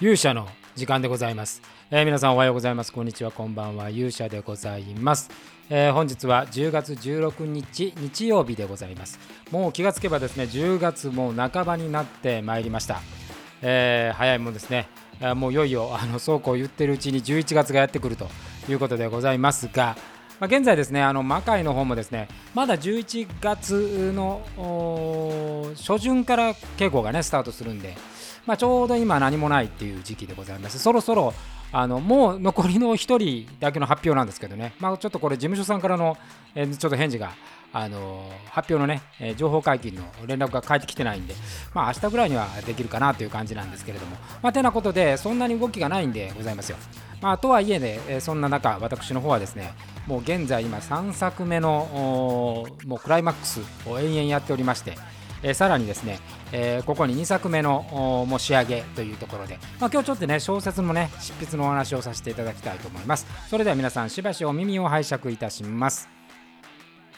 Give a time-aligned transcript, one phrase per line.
[0.00, 2.92] 勇者の時間でございます、えー皆さんおはようございます。
[2.92, 3.30] こんにちは。
[3.30, 3.90] こんばんは。
[3.90, 5.30] 勇者でございます、
[5.70, 9.20] えー本日は10月16日日曜日でございます。
[9.52, 13.00] もう気がつけばですね10月もう半ばになってまいりました、
[13.62, 14.88] えー早いもんですね。
[15.36, 18.28] もういよいよあのそうこう言ってるうちに11月がやってくると
[18.68, 19.96] いうことでございますが、
[20.40, 24.42] まあ、現在ですねあの魔界の方もですねまだ11月の
[25.76, 27.96] 初旬から稽古がねスタートするんで、
[28.46, 30.78] まあ、ちょうど今何もないっていう時期でございます。
[30.78, 31.34] そろそろ
[31.72, 36.16] あのもう残りの1人だけの発表なんですけどね、まあ、ちょっとこれ事務所さんからの、
[36.54, 37.32] えちょっと返事が
[37.72, 39.02] あの発表のね、
[39.34, 41.34] 情報解禁の連絡が返ってきてないんで、
[41.74, 46.76] まあ明日ぐらいにはできるかなという感じなんですけれども、まあ、てなことで、そんなに動きがないんでございますよ。
[47.24, 49.72] まあ、とはいえね、えそんな中、私の方はですね、
[50.06, 54.98] もう現在、今、3作目のもうクライマックスを延々やっておりまして、
[55.42, 56.18] えさらにですね、
[56.52, 63.26] えーここに2作目のもう仕上げというところで、まあ、今日ちょっとね、小説のね、執筆のお話をさせていただきたいと思います。
[63.48, 66.10] それでは皆さん、しばしお耳を拝借いたします。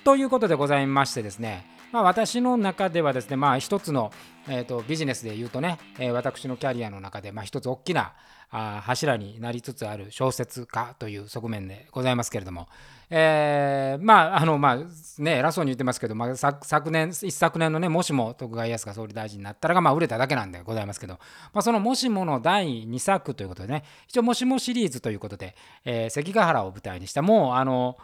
[0.05, 4.12] ということでございましてですね、まあ、私の中ではですね、まあ、一つの、
[4.50, 8.12] えー、とビジネスで言うとね、えー私のキャリアの中で、まあ、一つ大きな
[8.50, 12.69] あ柱になりつつある小説家という側面でございますけれども、
[13.08, 14.77] えーまああのまあ
[15.22, 21.14] ね偉そうに言ってますけど、まあ、昨昨年一昨年のねもしも徳川家康が総理大臣になったらが、まあ、売れただけなんでございますけど、
[21.55, 27.97] まあ、そのもしもの第2作ということでね一応もしもシリーズということで、えー関ヶ原を舞台にしたもうあの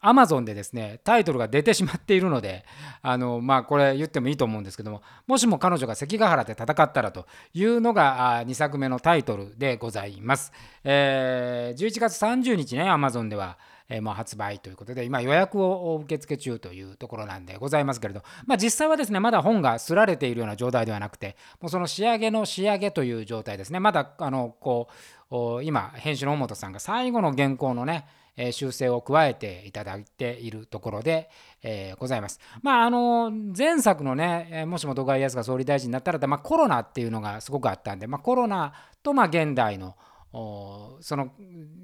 [0.00, 2.64] アマゾンでですねタイトルが出てしまっているので
[3.02, 10.52] あのまあこれ言ってもいいと思うんですけどももしも彼女が関ヶ原で戦ったらというのが2作目のタイトルでございます、
[10.84, 23.80] えー11月30日ねアマゾンではえー発売ということで今予約を受付中というところなんでございますけれど、まあ、実際はですねまだ本が刷られているような状態ではなくてもうその仕上げの仕上げという状態ですね。
[23.80, 24.88] まだあのこ
[25.30, 28.06] う今編集の尾本さんが最後の原稿のね
[28.38, 31.28] え修正を加えていただいているところで、
[31.62, 32.38] えございます。
[32.62, 38.72] まああの前作のね、もしも徳川家康が総理大臣になったら、まあ、コロナっていうのがすごくあったんで、まあ、コロナ
[39.02, 39.96] とまあ現代の
[40.32, 41.32] その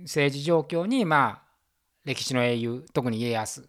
[0.02, 1.42] 政治状況にまあ
[2.04, 3.68] 歴史の英雄特に家康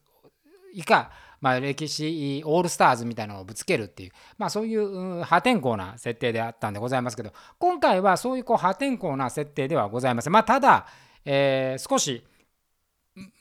[0.74, 1.10] 以下、
[1.40, 10.34] まあ、歴史オールスターズみたいなのをぶつけるっていう、まあ、そういう破天荒な設定であったんでございますけど今回はそういうこう破天荒な設定ではございません。
[10.34, 10.86] まあ、ただ、
[11.24, 12.26] えー少し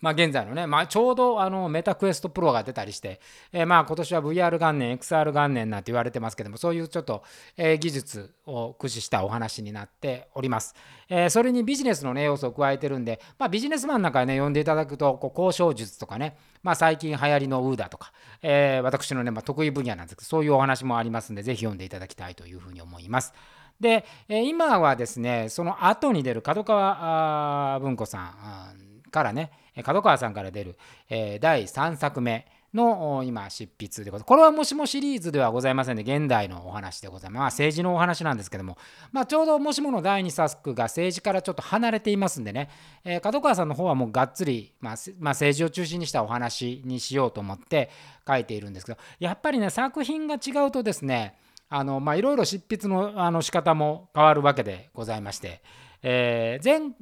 [0.00, 3.20] まあ、現在のね、まあ、ちょうどあのメタクエストプロが出たりして、
[3.52, 7.24] えーまあ今年は VR 元年 XR 元年なんて言われてますけどもそういうちょっと、
[7.56, 10.76] えー技術を駆使したお話になっております、
[11.08, 18.12] えーそれにビジネスの、ね、要素を加えてるんで、まあ、ビジネスマンなんかね呼んでいただくとこう交渉術とかね、まあ、最近流行りのウーダとか、
[18.42, 23.34] えー私のね、まあ、得意分野なんですけどそういうお話もありますんでぜひ読んでいただきたいというふうに思います。
[23.80, 28.83] で、えー今はですねその後に出る角川文庫さん
[29.14, 29.52] からね
[29.84, 30.76] 角川さんから出る、
[31.08, 34.24] えー第3作目の今執筆でございます。
[34.24, 37.38] これはもしもシリーズではございませんで、現代のお話でございます。
[37.38, 38.76] まあ、政治のお話なんですけども、
[39.12, 42.68] まあ、ちょうどもしもの第2作が政治からちょっと離れていますんでね、
[43.04, 47.90] えー角川さんの方はもうがっつり、まあまあ、政治を中心にしたお話にしようと思って
[48.26, 51.38] 書いているんですけど、やっぱりね、作品が違うとですね、
[51.68, 55.62] あのまいろいろ執筆のあの仕方も変わるわけでございまして、
[56.06, 56.92] えー前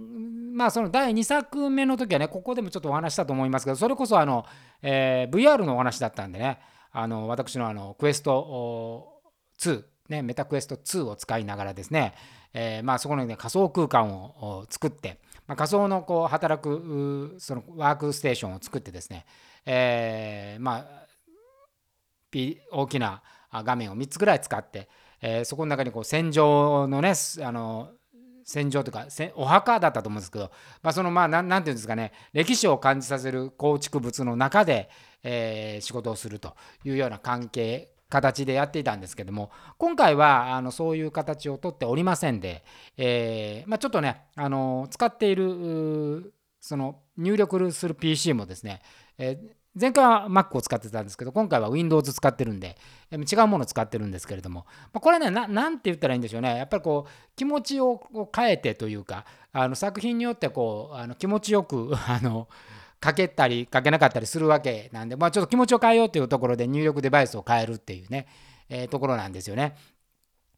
[0.54, 4.46] まあその第2作目の時はねここでもちょっとお話したと思いますけどそれこそあの、
[4.80, 6.60] えー VR のお話だったんでね
[6.92, 9.20] あの私のあのクエスト
[9.58, 12.14] 2、ね、メタクエスト2を使いながらですね、
[12.54, 19.26] えーまあそこの、ね、仮想空間を作って、まあ、仮想のこう働くそのワークステーションを作ってですね、
[19.66, 21.02] えーまあ
[22.70, 24.88] 大きな画面を3つぐらい使って、
[25.20, 27.90] えーそこの中にこう戦場のねあの
[28.44, 30.50] 戦場というかお墓だったと思うんですけど、
[30.82, 34.88] まあ、そのまあなんなんていうんですかね歴史を感じさせる構築物の中で、
[35.22, 36.54] えー仕事をすると
[36.84, 42.62] いうような関係形でやっていたんですけども今回はあのそういう形をとっておりませんで、
[42.96, 48.82] えーまあ、ちょっとねあの使っているその入力する PC もですね、
[49.18, 52.76] えー前回は Mac を使ってたんですけど今回は Windows 使ってるんで
[53.10, 58.00] 違うものを使ってるんですけれども、ま、これねなんて言ったらいいんでしょうねやっぱりこう気持ちを
[58.34, 62.48] 変えてというかあの作品によってこうあの気持ちよく あの
[63.02, 68.26] 書けたり書けなかったりするわけなんで、まあ、ちょっと気持ちを変えようというところで入力デバイスを変えるっていうね、
[68.68, 69.74] えーところなんですよね。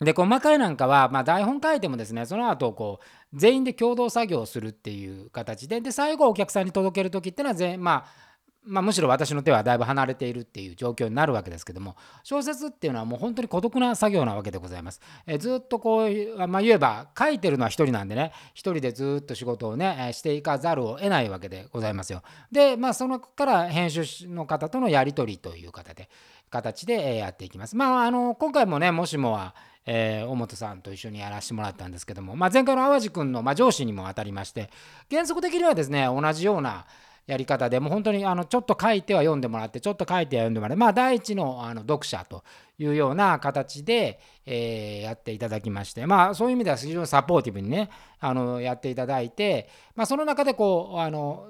[0.00, 8.33] でこう魔界なんかは、まあ、台本書いてもですねその後こう全員で共同作業をするっていう形でで最後お客さんに届ける時っていうのは全,、まあ
[8.66, 15.00] まあ、むしろ私の手はだいぶ離れているっていう状況になるわけですけども小説っていうのはもう本当に孤独な作業なわけでございます。
[15.26, 22.22] えずっとこう、まあ、言えば書いてるのは一人なんでね一人でずっと仕事をねしていかざるを得ないわけでございますよ。
[22.50, 26.08] でまあそのから編集の方とのやり取りという形で
[26.50, 27.76] 形でやっていきます。
[27.76, 29.54] まああの今回もねもしもは
[29.86, 34.70] えー、尾本さんと一緒にやらせてもらったんですけども、まあ、前回の淡路君の、まあ、上司にも当たりまして
[35.10, 36.86] 原則的にはですね同じような
[37.26, 42.44] やり方でもう本当にあのちょっと書いては読んでもらってちょっと書いては読んでもらってまあ第一のあの読者と
[42.78, 47.88] いうような形で、え、やっていただきましてまあそういう意味では非常にサポーティブにね
[48.20, 51.48] あのやっていただいて、まあ、その中でこうあの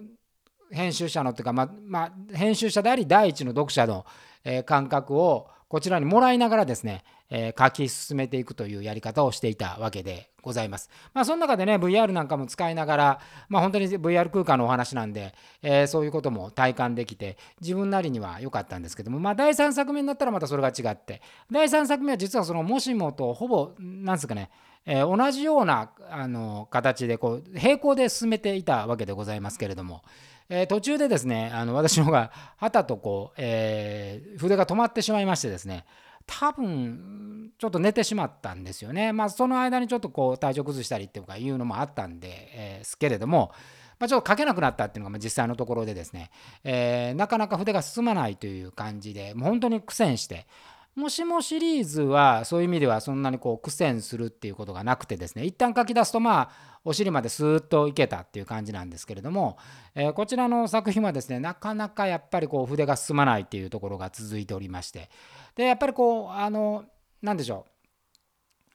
[0.70, 4.04] 編集者のっていうか、まあ、まあ、編集者であり第一の読者の、
[4.44, 10.88] え、感覚をこちらにもらいながらですね、えー、書き進めていくというやり方をしていたわけでございます。
[11.12, 24.50] まあ、その中でね、VR なんかも使いながら、まあ、本当に VR 空間のお話なんで、えー、そういうことも体感できて、自分なりには良かったんですけども、まあ、第3作目になったらまたそれが違って、第3作目は実はそのもしもとほぼ、なんですかね、
[24.86, 30.04] えー、同じようなあの形でこう並行で進めていたわけでございますけれども、
[30.48, 35.84] え、途中でですねあの私の方が旗とこう、えー、筆が止まってしまいましてですね
[36.26, 39.12] 多分ちょっと寝てしまったんですよね。
[39.12, 43.52] まあその間にちょっとこう体調崩したりっていうかいうのもあったんで、え、すけれども、
[43.98, 46.30] まあ、ちょっと書けなくなったっていうのが実際のところでですね、
[46.64, 50.46] えー、なかなか筆が進まないという感じでもう本当に苦戦して
[50.94, 56.50] もしもシリーズはそういう意味ではそんなにこう苦戦するっていうことがなくてですね一旦書き出すとまあ
[56.84, 59.58] お尻までスーッといけたっていう感じなんですけれども、
[59.96, 65.10] えー、こちらの作品はですねなかなかやっぱりこう筆が進まないっていうところが続いておりまして
[65.56, 66.84] でやっぱりこうあの
[67.22, 67.66] 何でしょ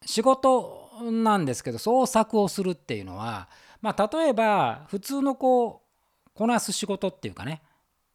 [0.03, 3.47] う仕事なんですけど創作をするっていうのは
[3.81, 5.83] まあ例えば普通のこ
[6.25, 7.61] うこなす仕事っていうかね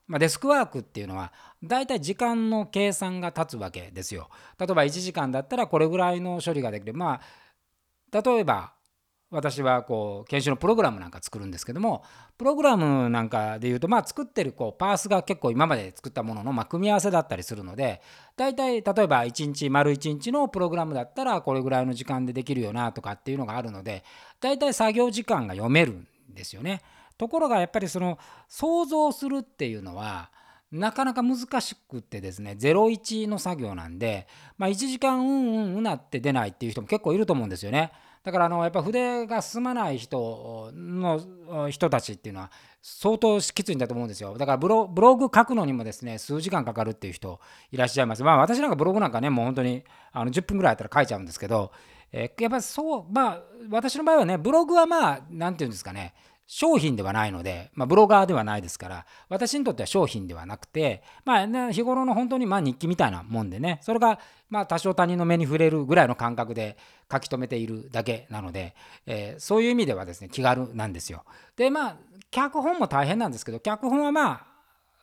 [0.07, 4.29] まあ、デスクワークっていうのは大体時間の計算が立つわけですよ。
[4.59, 6.95] 例えば1時間だったらこれぐらいの処理ができる。
[6.95, 8.75] まあ例えば
[9.35, 12.05] 私はこう研修のプログラムなんか作るんですけども
[12.39, 18.01] プログラムなんかでいうとまあ作ってるこうパースが結構今まで作ったもののま組み合わせだったりするので
[18.37, 24.05] 大体例えば1日丸1日のプログラムだったらこれぐらいの時間でできるよなとかっていうのがあるので
[24.41, 26.83] 大体作業時間が読めるんですよね。
[27.17, 28.19] ところがやっぱりその
[28.49, 30.31] 想像するっていうのは
[30.73, 34.27] なかなか難しくってですね01の作業なんで、
[34.59, 37.93] まあ、1時間うんうんうなって出ないっていう人も結構いると思うんですよね。
[38.25, 42.51] だからあのやっぱ筆が進まない人の人たちっていうのは
[42.81, 44.37] 相当きついんだと思うんですよ。
[44.39, 47.39] だからブログ書くのにもですね数時間かかるっていう人
[47.71, 48.25] いらっしゃいます。
[48.25, 51.71] まあ私なんかブログなんかねもう本当にあの10分ぐらいやったら書いちゃうんですけど、
[52.11, 56.15] えー、やっぱりそうまあ私の場合はねブログはまあ何て言うんですかね
[56.47, 64.19] 商品ではないので、まあ、ブロガーではないですから私にとっては商品ではなくて、まあね、日頃の本当にまあ日記みたいなもんでねそれが
[64.51, 66.77] まあ多少他人の目に触れるぐらいの感覚で
[67.11, 68.75] 書き留めているだけなので、
[69.07, 71.25] えー、そういう意味ではですね気軽なんですよ。
[71.57, 71.97] でまあ
[72.31, 74.47] 脚本も大変なんですけど脚本はまあ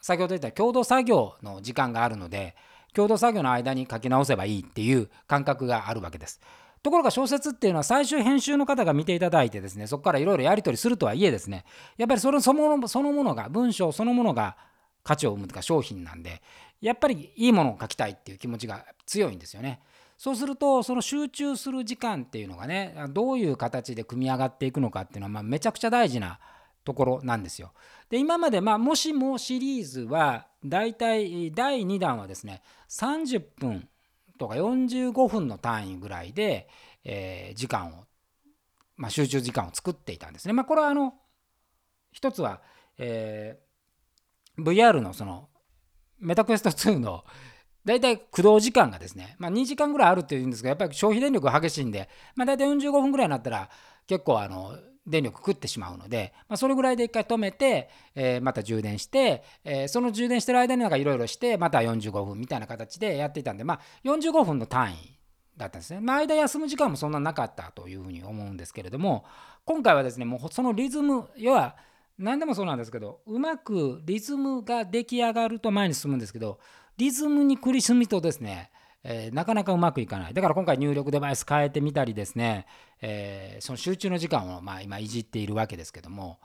[0.01, 2.55] 先ほど言った共同作業の時間があるので
[2.93, 6.41] 共同作業の間に書き直せばいいっていう感覚があるわけです。
[6.83, 11.65] ところが小説っていうのは最終編集の方が見ていただいてですねそこからいろいろやり取りするとはいえですね
[11.97, 14.57] やっぱりそれそのそのものが文章そのものが
[15.03, 16.41] 価値を生むとか商品なんで
[16.81, 19.79] やっぱりいいものを書きたいっていう気持ちが強いんですよね。
[20.17, 26.39] そうするとその集中する時間っていうのがねどういう形で組み上がっていくのかっていうのはまあめちゃくちゃ大事な
[26.83, 27.71] ところなんですよ。
[28.09, 33.87] で今までまあもしもシリーズはだいたい第2弾はですね30分
[34.41, 36.67] とか45分の単位ぐらいで、
[37.03, 38.05] えー、時間を、
[38.97, 40.53] まあ、集中時間を作っていたんですね。
[40.53, 41.13] まあ、これはあの
[42.11, 42.61] 一つは、
[42.97, 45.49] えー、VR のその
[46.17, 47.23] メタクエスト2の
[47.85, 53.69] 大体駆動時間がですね、まあ、2時間ぐらいあるっていうんですがやっぱり消費電力が激しいんで、まあ、大体45分ぐらいになったら
[54.07, 65.19] 結構あの電力食ってしまうので、まあ、それぐらいで一回止めて、えー、また充電して、えー、その充電してる間になんかいろいろしてまた45分みたいな形でやっていたんでまあ45分の単位
[65.57, 65.99] だったんですね。
[65.99, 69.25] まあ、間休む時間もそんななかったというふうに思うんですけれども
[69.65, 71.75] 今回はですねもうそのリズム要は
[72.17, 76.59] 何でもそうなんですけどうまくリズムが出来上がると前に進むんですけど
[76.97, 78.71] リズムに苦しむとですね
[79.03, 80.33] えー、なかなかうまくいかない。
[80.33, 82.65] だから今回入力デバイス変えてみたりですね、
[83.01, 86.39] えー、その集中の時間をまあ今いじっているわけですけども、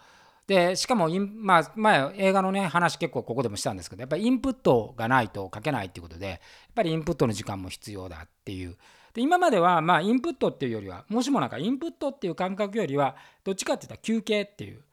[0.46, 6.38] でしかもまあ、前映画のね話結構ここでもしたんですけどやっぱりインプットがないと書けないっていうことでやっ
[6.72, 8.76] ぱりインプットの時間も必要だっていう
[9.12, 14.84] で今まではまあインプットっていうよりはもしもなんかインプットっていう感覚よりはどっちかっていったら休憩っていう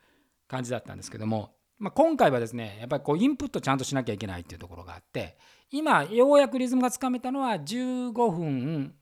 [0.47, 5.37] 感じだったんですけどもまあ、今回はですねやっぱりこうインプットちゃんとしなきゃいけないっていうところがあって
[5.73, 8.93] 今ようやくリズムがつかめたのは15分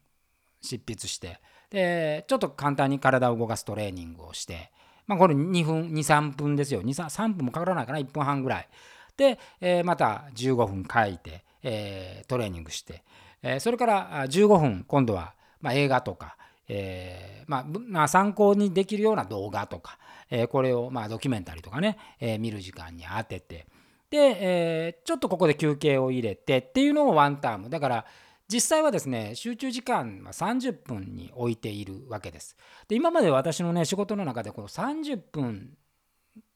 [0.62, 4.72] 執筆してでちょっと簡単に体を動かすトレーニングをして、
[5.06, 6.82] まあ、これ2分23分ですよ。
[6.82, 8.00] 3分もかからないかな。
[8.00, 8.70] 1分半ぐらい。
[9.18, 13.04] で、えー、また15分書いて、えー、トレーニングして、
[13.44, 16.38] えー、それから15分今度は、まあ、映画とか、
[16.70, 19.98] えーまあ、まあ、参考にできるような動画とか、
[20.30, 23.68] えー、これを、まあ、ドキュメンタリーとかね、えー、見る時間に当てて
[24.12, 28.06] で、えー、ちょっとここで休憩を入れてっていうのをワンタームだから
[28.48, 32.58] 実際はですね集中時間は30分に置いているわけです。
[32.90, 35.78] で今まで私のね仕事の中でこの30分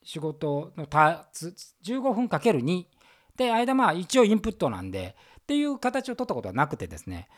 [0.04, 1.30] 仕事のた
[1.86, 2.84] 15分かける2
[3.38, 7.30] で間まあ一応インプットなんでっていう形を取ったことはなくてですね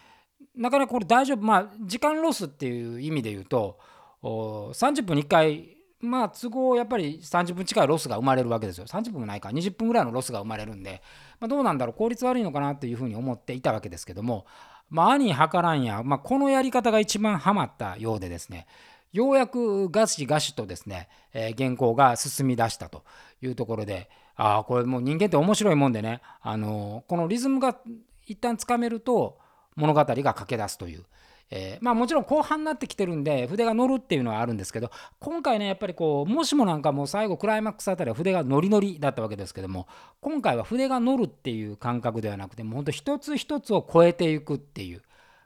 [0.56, 3.80] なかなかこれ大丈夫まあ時間ロスっていう意味で言うと
[4.24, 5.77] 30分に1回
[6.08, 8.86] まあ都合やっぱり30分近いロスが生まれるわけですよ。
[8.86, 9.50] 30分もないか。
[9.50, 11.02] 20分ぐらいのロスが生まれるんで、
[11.40, 11.96] まあ、どうなんだろう。
[11.96, 14.46] 効率悪いのかなというふうに思っていたわけですけども。
[14.90, 18.68] まああに図らんや、まあ、このやり方が一番ハマったようでですね。
[19.12, 23.04] ようやくガシガシとですね、えー、原稿が進み出したと
[23.42, 24.10] いうところで。
[24.40, 27.76] ああこれもう人間って面白いもんでね、あのー、このリズムが
[28.28, 29.40] 一旦つかめると
[29.76, 31.06] 物語が駆け出すという。
[31.50, 39.88] えー、まあもちろん後半になってきてるんで筆が乗るっていうのはあるんですけど今回ねやっぱりこうもしもなんかもう最後クライマックスあたりは筆がノリノリだったわけですけども
[40.20, 45.02] 今回は筆が乗るっていう感覚ではなくてもうほんと一つ一つを超えていくっていう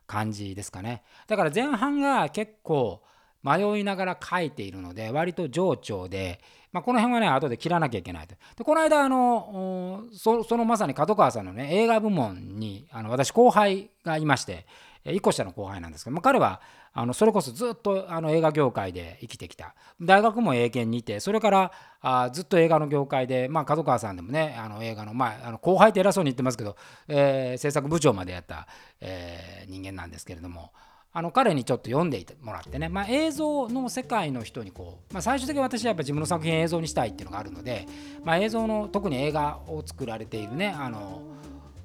[0.07, 1.03] 感じですかね。
[1.27, 3.01] だから前半が結構
[3.43, 6.39] 迷いながら書いているので割と上調で、
[6.71, 8.35] まあ、この辺はね後で切らなきゃいけないと。
[8.55, 14.65] でこの間あのそのまさに角川さんのね映画部門にあの私後輩がいまして
[15.05, 16.61] 1個下の後輩なんですけど、まあ、彼は
[16.93, 26.75] あのそれこそずっとあの映画業界で生きてきた大学も英検にいてそれからあずっと映画の業界で、まあ、角川さんでもねあの映画の,、まあ、あの後輩って偉そうに言ってますけど、
[27.07, 28.67] えー、制作部長までやった、
[28.99, 30.71] えー、人間なんですけれども。
[31.13, 37.85] あの彼にちょっと読んでもらってね、まあ、映像の世界の人にこう、まあ、最終的に私はやっぱ自分の作品映像にしたいっていうのがあるので、
[38.23, 41.21] まあ、映像の特に映画を作られているねあの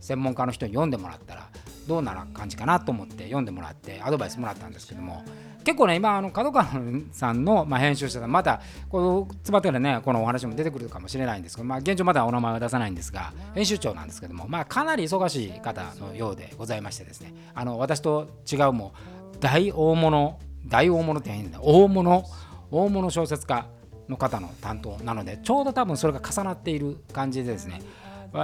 [0.06, 1.48] 専門家の人に読んでもらったら
[1.88, 5.24] どうなら感じかなと思って読んでもらってアドバイスもらったんですけども
[5.64, 6.64] 結構ね今あの角川
[7.10, 18.94] さんの、まあ、編集者さんまたこうつばってるねこのお話も出てくるかもしれないんですけど、まあ、現状まだお名前は出さないんですが編集長なんですけども、まあ、かなり忙しい方のようでございましてですねあの私と違うも
[19.40, 22.24] 大大物大大物って変だ大物
[22.70, 23.66] 大物小説家
[24.08, 27.82] の方の担当なのでちょうど多分それが重なっている感じでですね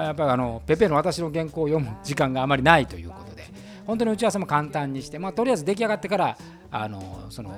[0.00, 3.44] やっぱりあのペペの私の原稿を読む時間があまりないということで
[3.87, 6.38] 本当に打ち合わせも簡単にして、まあ、とりあえず出来上がってから
[6.70, 7.50] あのその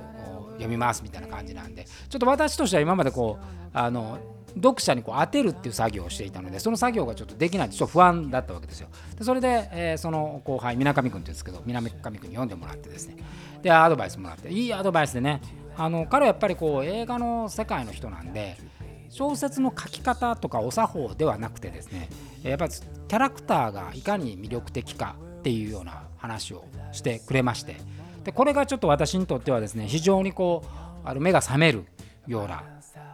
[0.55, 4.19] 読みますみたいな感じなんでちょっと私としては今までこうあの
[4.57, 8.89] 読者にこう当てるっていう作業をしていたのでその作業がちょっとできないちょっと不安だったわけですよ。
[9.19, 13.17] でそれで、えー、その後輩水上君って言うんですけど水上君に読んでもらってですね。
[13.63, 15.41] でアドバイスもらっていいアドバイスでね
[15.77, 18.57] あの彼はやっぱりこう映画の世界の人なんで
[19.15, 22.09] 小説の書き方とかお作法ではなくてですね
[22.43, 27.77] やっぱキャラクターがいかに魅力的かっていうような話をしてくれまして
[28.25, 31.85] でこれがちょっと私にとってはですね非常にこうあの目が覚める
[32.27, 32.65] ような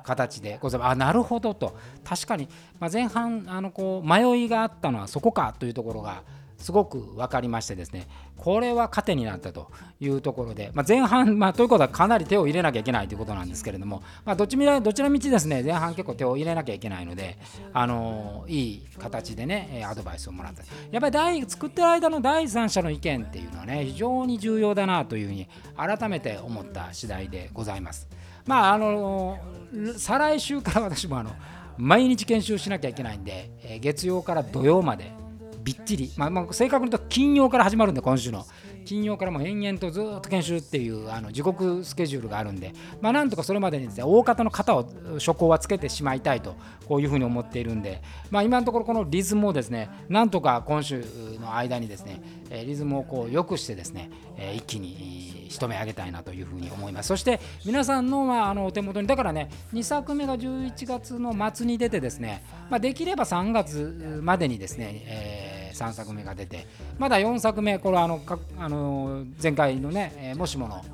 [0.02, 0.90] 形でございます。
[0.92, 1.76] あなるほどと。
[2.02, 6.23] 確かに、まあ、前半あのこう迷いがあったのはそこかというところが
[6.61, 17.38] すごく分かりましてですねこれは糧になったというところで、まあ、前半、まあ、ということはかなり手を入れなきゃいけないということなんですけれども、まあ、どちらどちらみちですね前半結構手を入れなきゃいけないので、
[17.73, 28.09] あの、いい形でねアドバイスをもらったやっぱり第作ってる間の第三者の意見っていうのはね非常に重要だなというふうに改めて思った次第でございます。
[28.47, 29.38] まああの、
[29.97, 31.31] 再来週から私もあの
[31.76, 35.12] 毎日研修しなきゃいけないんで、え、月曜から土曜まで
[35.62, 38.45] びっちり、まあ、まあ正確に言うと金曜から始まるんで今週の。
[38.85, 44.85] 金曜からも延々とずっと研修っていうあの時刻スケジュールがあるんで、まあ、なんとかそれまでにです、ね、大方の型を
[45.19, 51.05] 初行はつけてしまいたいとこういうふうに思っているんで、まあ、今のところこのリズムをですねなんとか今週
[51.40, 54.11] の間にですねリズムをこう良くしてですね
[54.57, 57.09] 一気に仕留め上げたいなというふうに思います。
[57.09, 66.67] そして皆さんの,、まあ、あのお手元にだからね2作目が11月の末に出てですね、まあ、できれば3月までにですね、えー3作目が出て
[66.99, 70.85] まだ4作目これはあのかあの前回のね、えー、もしもの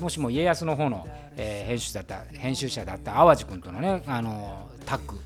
[0.00, 1.06] もしも家康の方の、
[1.36, 5.18] えー、編集だった編集者だった淡路君とのねあのタッグ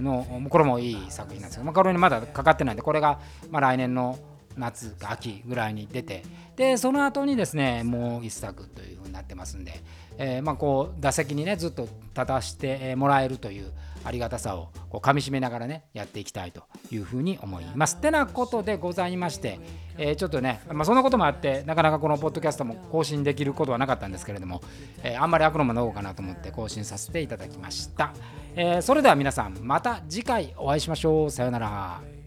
[0.00, 3.20] のこれもいい作品なんですけど、まあ、これにまだかかってないんでこれが、
[3.50, 4.18] まあ、来年の
[4.56, 6.22] 夏か秋ぐらいに出て
[6.56, 9.82] でその後にですねもう一作というふうになってますんで、
[10.18, 13.72] えー、まあこう打席にねずっと立たせてもらえるという
[14.04, 17.96] ありがたさをこう噛みしめながらねやっていきたいというふうに思います。
[17.96, 19.58] ってなことでございまして、
[19.98, 24.62] えー、ちょっとね、まあ、そんなこともあってなかなかこのポッドキャストも更新できることはなかったんですけれども、
[25.02, 28.12] えー、あんまり悪のもどうかなと思って更新させていただきました、
[28.54, 31.30] えー、それでは皆さんまた次回お会いしましょう。
[31.30, 32.21] さようなら。